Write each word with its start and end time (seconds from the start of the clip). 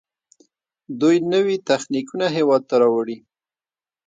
دوی 0.99 1.17
نوي 1.33 1.55
تخنیکونه 1.69 2.25
هیواد 2.35 2.61
ته 2.69 2.75
راوړي. 2.81 3.17